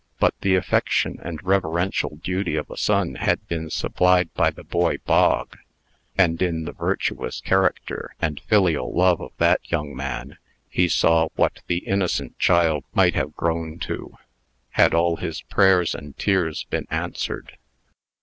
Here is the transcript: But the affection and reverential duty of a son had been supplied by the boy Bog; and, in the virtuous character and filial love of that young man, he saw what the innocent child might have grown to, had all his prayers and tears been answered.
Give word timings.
But 0.17 0.33
the 0.41 0.55
affection 0.55 1.19
and 1.21 1.39
reverential 1.43 2.15
duty 2.23 2.55
of 2.55 2.71
a 2.71 2.75
son 2.75 3.13
had 3.21 3.47
been 3.47 3.69
supplied 3.69 4.33
by 4.33 4.49
the 4.49 4.63
boy 4.63 4.97
Bog; 5.05 5.59
and, 6.17 6.41
in 6.41 6.65
the 6.65 6.71
virtuous 6.71 7.39
character 7.39 8.15
and 8.19 8.39
filial 8.39 8.91
love 8.91 9.21
of 9.21 9.31
that 9.37 9.59
young 9.71 9.95
man, 9.95 10.39
he 10.67 10.87
saw 10.87 11.29
what 11.35 11.61
the 11.67 11.85
innocent 11.85 12.39
child 12.39 12.83
might 12.95 13.13
have 13.13 13.35
grown 13.35 13.77
to, 13.81 14.17
had 14.71 14.95
all 14.95 15.17
his 15.17 15.43
prayers 15.43 15.93
and 15.93 16.17
tears 16.17 16.63
been 16.71 16.87
answered. 16.89 17.57